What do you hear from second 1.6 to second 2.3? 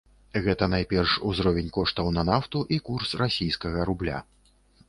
коштаў на